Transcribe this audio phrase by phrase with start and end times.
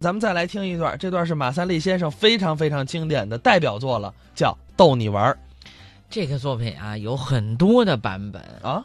[0.00, 5.38] 咱们再来听一段，这段是马三立先生非常非常经典的代表作了，叫《逗你玩儿
[6.08, 8.82] 这个作品啊，有很多的版本》啊，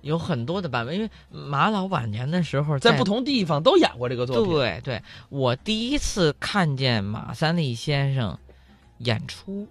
[0.00, 4.52] 有很多的版本，因为马老晚年的时候在不同地方都演过这个作品。
[4.52, 8.36] 对对，我第一次看见马三立先生
[8.98, 9.68] 演出，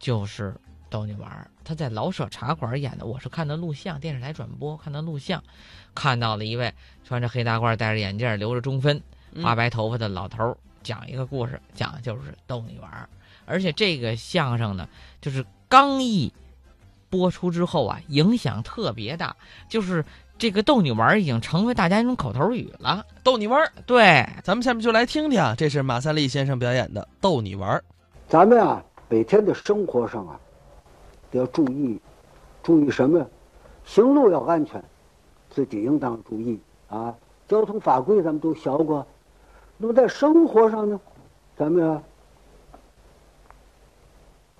[0.00, 0.52] 就是
[0.90, 1.48] 逗你玩儿。
[1.62, 5.40] 他在老舍茶馆演的，我是看的录像，电视台转播看的录像，
[5.94, 6.74] 看到了一位
[7.04, 9.02] 穿着黑大褂、戴着眼镜、留着中分、嗯
[9.42, 13.08] 花白头发的老头儿讲一个故事，讲的就是逗你玩儿。
[13.46, 14.88] 而且这个相声呢，
[15.20, 16.32] 就是刚一
[17.08, 19.34] 播出之后啊，影响特别大，
[19.68, 20.04] 就是
[20.38, 23.04] 这个逗你玩儿已经成为大家一种口头语了。
[23.22, 27.78] 逗你玩儿，对，咱们下面就来听听啊，这是马三立先生表演的《逗你玩儿》。
[28.28, 30.38] 咱们啊，每天的生活上啊，
[31.30, 32.00] 得要注意，
[32.62, 33.26] 注意什么呀？
[33.84, 34.80] 行路要安全，
[35.50, 37.12] 自己应当注意啊。
[37.48, 39.04] 交通法规咱们都学过，
[39.82, 41.00] 那么在生活上呢，
[41.56, 42.02] 咱们啊，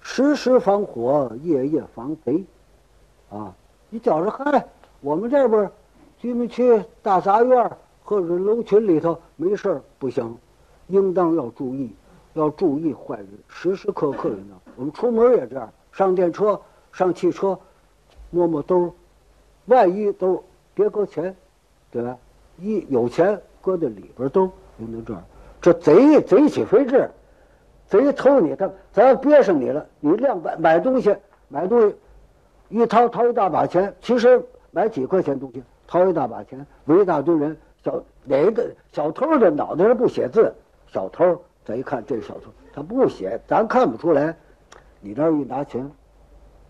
[0.00, 2.42] 时时防火，夜夜防贼，
[3.28, 3.54] 啊，
[3.90, 4.66] 你觉着嗨，
[5.02, 5.72] 我们这边儿
[6.18, 7.70] 居民区大杂院
[8.02, 10.34] 或者楼群里头没事儿不行，
[10.86, 11.94] 应当要注意。
[12.34, 14.56] 要注意坏人，时时刻刻的呢。
[14.76, 16.58] 我们出门也这样，上电车、
[16.92, 17.58] 上汽车，
[18.30, 18.92] 摸摸兜儿，
[19.66, 21.36] 万一兜别搁钱，
[21.90, 22.16] 对吧？
[22.58, 24.48] 一有钱搁在里边兜
[24.80, 25.22] 儿，应当这样。
[25.60, 27.10] 这贼贼起飞智，
[27.86, 31.14] 贼偷你，他咱要憋上你了，你量买买东西，
[31.48, 31.94] 买东西
[32.68, 40.52] 一掏掏一大把钱，其实买几块钱东西，掏一大把钱，围一大堆人，小哪个小偷的脑袋上不写字，
[40.86, 41.40] 小偷。
[41.62, 44.34] 再一看这小偷，他不写，咱看不出来。
[44.98, 45.88] 你这儿一拿钱，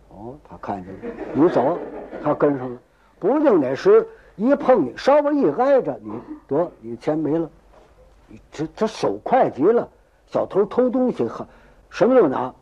[0.08, 0.98] 哦，他看见了，
[1.32, 1.78] 你走，
[2.22, 2.78] 他跟上了。
[3.20, 6.12] 不定哪时一碰你，稍微一挨着你，
[6.48, 7.48] 得你钱没了。
[8.30, 9.86] 你这这手快极了，
[10.26, 11.44] 小偷偷东西很，
[11.90, 12.54] 什么都拿。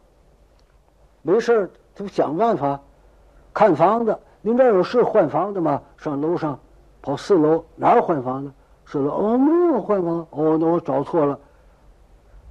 [1.21, 2.81] 没事儿，他想办法
[3.53, 4.19] 看房子。
[4.41, 5.83] 您这儿有是换房的吗？
[5.99, 6.59] 上楼上，
[7.03, 8.51] 跑四楼哪儿换房子？
[8.87, 10.27] 四楼哦，没有换房。
[10.31, 11.39] 哦，那我找错了。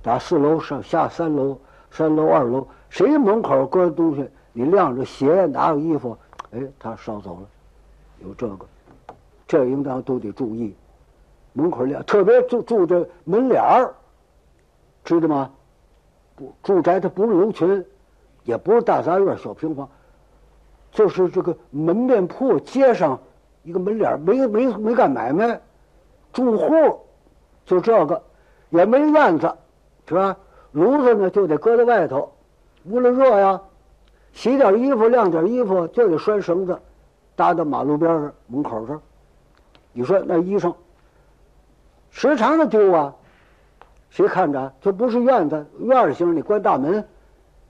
[0.04, 1.58] 打四楼上下三楼，
[1.90, 6.16] 三楼二楼，谁门口搁东西，你晾着鞋，拿着衣服，
[6.52, 7.48] 哎，他捎走了，
[8.20, 8.66] 有这个，
[9.48, 10.76] 这应当都得注意。
[11.58, 13.92] 门口晾，特别住住这门脸儿，
[15.04, 15.50] 知道吗？
[16.36, 17.84] 不，住宅它不是楼群，
[18.44, 19.90] 也不是大杂院、小平房，
[20.92, 23.20] 就是这个门面铺街上
[23.64, 25.60] 一个门脸儿，没没没干买卖，
[26.32, 27.00] 住户
[27.66, 28.22] 就这个，
[28.70, 29.52] 也没院子。
[30.10, 30.38] 是吧？
[30.72, 32.32] 炉子呢就得搁在外头，
[32.86, 33.60] 屋里热呀，
[34.32, 36.80] 洗点衣服、晾点衣服就得拴绳子，
[37.36, 39.02] 搭到马路边上门口这儿。
[39.92, 40.74] 你说那衣裳，
[42.18, 43.14] 时常的丢啊，
[44.10, 44.74] 谁看着？
[44.82, 47.08] 这不是院子，院型你关大门，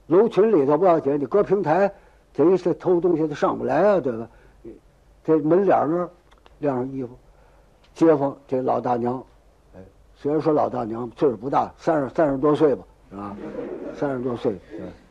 [0.06, 1.92] 楼群里头不要紧，你搁平台，
[2.32, 4.26] 这一这偷东西他上不来啊，对吧？
[5.22, 6.08] 这门脸那儿
[6.60, 7.10] 晾上衣服，
[7.92, 9.22] 街坊这老大娘。
[10.16, 13.36] 虽然说老大娘岁数不大，三十三十多岁吧，是吧？
[13.98, 14.58] 三十多岁，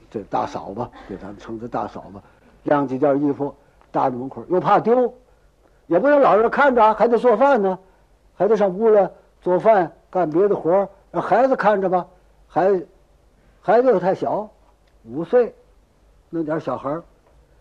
[0.10, 2.20] 这大嫂吧，这咱们称之大嫂吧，
[2.64, 3.54] 晾几件衣服
[3.92, 5.14] 搭在门口，又怕丢，
[5.86, 7.78] 也不能老是看着，还得做饭呢，
[8.36, 9.12] 还得上屋了
[9.42, 12.06] 做饭干别的活让孩子看着吧，
[12.48, 12.88] 孩子
[13.62, 14.50] 孩子又太小，
[15.06, 15.54] 五岁，
[16.30, 17.00] 弄点小孩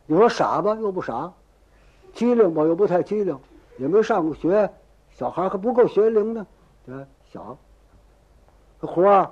[0.06, 1.32] 你说傻吧又不傻，
[2.14, 3.38] 机灵吧又不太机灵，
[3.78, 4.70] 也没上过学，
[5.10, 6.46] 小孩还不够学龄呢，
[6.84, 7.04] 对吧？
[7.32, 7.56] 小，
[8.80, 9.30] 活儿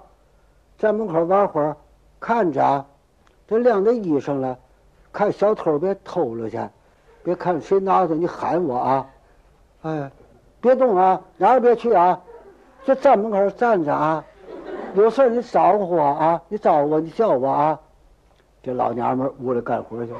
[0.78, 1.76] 在门口玩会儿，
[2.19, 2.84] 看着，
[3.47, 4.59] 这晾着衣裳了，
[5.12, 6.59] 看小偷别偷了去，
[7.22, 9.11] 别看谁拿着你喊我啊，
[9.82, 10.11] 哎，
[10.61, 12.21] 别动啊，哪儿别去啊，
[12.84, 14.22] 就站门口站着啊，
[14.95, 17.81] 有事你招呼我啊，你招呼我，你叫我啊，
[18.62, 20.19] 这老娘们屋里干活去了，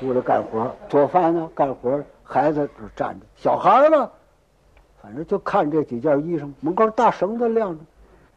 [0.02, 4.10] 屋里干活，做饭呢，干活，孩子这站着，小孩呢。
[5.02, 7.84] 反正就看这几件衣裳，门口大绳子晾着，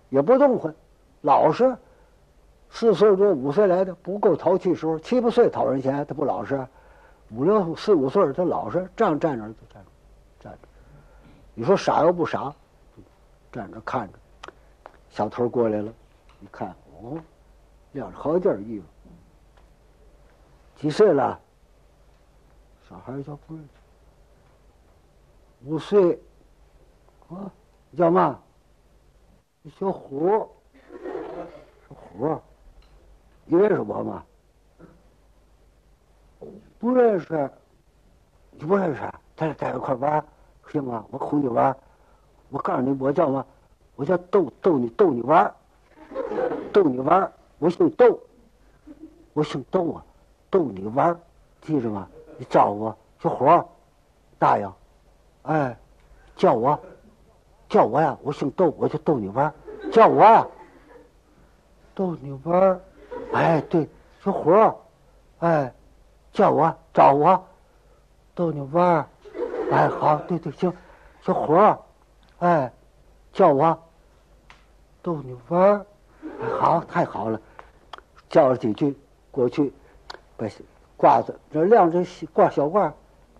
[0.09, 0.73] 也不动换，
[1.21, 1.75] 老实。
[2.69, 6.55] 四岁多五岁来的不够淘气时候，七八岁讨人嫌，他不老实；
[7.35, 9.89] 五六四五岁他老实，这样站着就站着，
[10.39, 10.59] 站着。
[11.55, 12.53] 你说傻又不傻，
[13.51, 14.19] 站着看着。
[15.09, 15.93] 小偷过来了，
[16.41, 17.21] 一看哦，
[17.91, 18.85] 晾着好几件衣服。
[20.75, 21.39] 几岁了？
[22.89, 23.69] 小孩叫不认识。
[25.65, 26.19] 五岁。
[27.29, 27.51] 啊，
[27.95, 28.39] 叫嘛？
[29.79, 30.49] 小虎，
[31.87, 32.41] 小虎，
[33.45, 34.25] 你认识我吗？
[36.79, 37.49] 不认识，
[38.51, 39.01] 你不认识？
[39.35, 40.25] 咱俩在一块玩
[40.67, 41.05] 行吗？
[41.11, 41.75] 我哄你玩，
[42.49, 43.45] 我告诉你，我叫嘛？
[43.95, 45.53] 我叫逗逗你逗你玩，
[46.71, 47.31] 逗你玩。
[47.59, 48.19] 我姓逗，
[49.33, 50.03] 我姓逗啊，
[50.49, 51.17] 逗你玩，
[51.61, 52.07] 记着吗？
[52.37, 53.65] 你找我小伙儿，
[54.39, 54.69] 答应，
[55.43, 55.77] 哎，
[56.35, 56.77] 叫我，
[57.69, 58.17] 叫我呀！
[58.23, 59.53] 我姓窦，我就逗你玩，
[59.91, 60.45] 叫我呀，
[61.95, 62.79] 逗你玩。
[63.31, 63.87] 哎，对，
[64.23, 64.75] 小伙儿，
[65.39, 65.73] 哎，
[66.31, 67.45] 叫我找我，
[68.35, 69.07] 逗你玩儿。
[69.73, 70.71] 哎，好，对对，行，
[71.21, 71.79] 小伙儿，
[72.39, 72.71] 哎，
[73.31, 73.77] 叫我
[75.01, 75.85] 逗你玩儿。
[76.41, 77.39] 哎，好，太好了。
[78.29, 78.97] 叫了几句，
[79.31, 79.73] 过去
[80.37, 80.47] 把
[80.97, 82.03] 褂子这晾着
[82.33, 82.91] 挂小褂，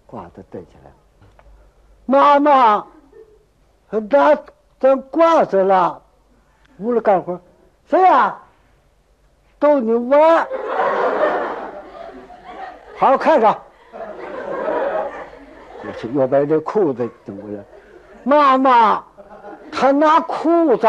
[0.09, 0.91] 褂子戴起来。
[2.05, 2.85] 妈妈，
[3.89, 3.99] 拿
[4.79, 6.01] 咱褂子了，
[6.79, 7.39] 屋里干活，
[7.85, 8.37] 谁呀？
[9.59, 10.47] 逗你玩
[12.97, 13.62] 好好看着。
[15.93, 17.63] 过去又把这裤子整过来。
[18.23, 19.03] 妈妈，
[19.71, 20.87] 他拿裤子，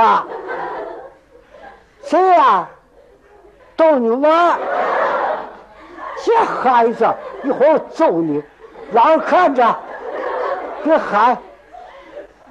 [2.03, 2.69] 谁呀？
[3.77, 4.59] 逗你玩
[6.25, 7.07] 这孩子，
[7.43, 8.43] 一会儿我揍你，
[8.93, 9.77] 老实看着，
[10.83, 11.37] 别喊。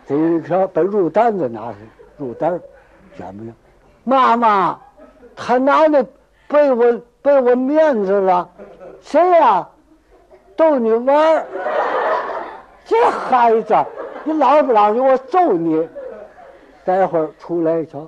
[0.05, 1.75] 这一条把入单子拿上，
[2.17, 2.59] 入单
[3.17, 3.55] 怎么样？
[4.03, 4.79] 妈妈，
[5.35, 6.03] 他拿那
[6.47, 8.47] 被我被我面子了，
[9.01, 9.67] 谁呀？
[10.55, 11.47] 逗你玩儿
[12.93, 13.75] 这孩子，
[14.23, 15.89] 你老不老实，我揍你。
[16.85, 18.07] 待会儿出来一瞧，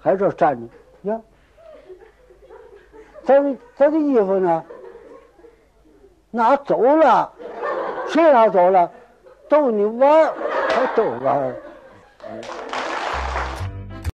[0.00, 0.66] 还这站着，
[1.10, 1.20] 呀。
[3.22, 4.64] 咱的咱的衣服呢？
[6.32, 7.32] 拿走了？
[8.08, 8.90] 谁拿走了？
[9.48, 10.34] 逗你玩儿，
[10.68, 11.54] 还逗玩儿。